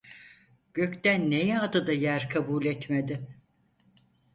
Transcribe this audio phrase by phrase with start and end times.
[0.73, 3.27] Gökten ne yağdı da yer kabul etmedi.